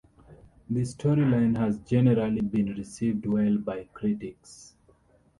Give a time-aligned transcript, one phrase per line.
[0.67, 4.73] The storyline has generally been received well by critics.